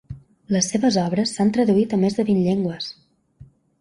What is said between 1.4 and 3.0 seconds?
traduït a més de vint llengües.